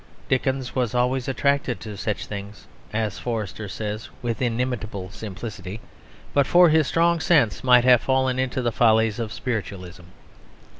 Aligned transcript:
Dickens 0.29 0.73
was 0.73 0.95
always 0.95 1.27
attracted 1.27 1.79
to 1.81 1.95
such 1.95 2.25
things, 2.25 2.65
and 2.91 3.03
(as 3.03 3.19
Forster 3.19 3.69
says 3.69 4.09
with 4.23 4.41
inimitable 4.41 5.11
simplicity) 5.11 5.79
"but 6.33 6.47
for 6.47 6.69
his 6.69 6.87
strong 6.87 7.19
sense 7.19 7.63
might 7.63 7.83
have 7.83 8.01
fallen 8.01 8.39
into 8.39 8.63
the 8.63 8.71
follies 8.71 9.19
of 9.19 9.31
spiritualism." 9.31 10.05